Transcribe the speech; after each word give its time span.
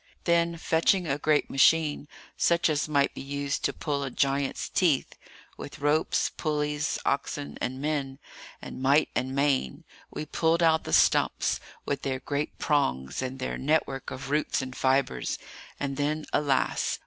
Then, 0.23 0.57
fetching 0.57 1.05
a 1.05 1.19
great 1.19 1.47
machine, 1.51 2.07
such 2.35 2.71
as 2.71 2.89
might 2.89 3.13
be 3.13 3.21
used 3.21 3.63
to 3.65 3.71
pull 3.71 4.01
a 4.03 4.09
giant's 4.09 4.67
teeth, 4.67 5.13
with 5.57 5.77
ropes, 5.77 6.31
pulleys, 6.37 6.97
oxen, 7.05 7.55
and 7.61 7.79
men, 7.79 8.17
and 8.63 8.81
might 8.81 9.09
and 9.13 9.35
main, 9.35 9.83
we 10.09 10.25
pulled 10.25 10.63
out 10.63 10.85
the 10.85 10.91
stumps, 10.93 11.59
with 11.85 12.01
their 12.01 12.19
great 12.19 12.57
prongs 12.57 13.21
and 13.21 13.37
their 13.37 13.59
network 13.59 14.09
of 14.09 14.31
roots 14.31 14.59
and 14.59 14.75
fibres; 14.75 15.37
and 15.79 15.97
then, 15.97 16.25
alas! 16.33 16.97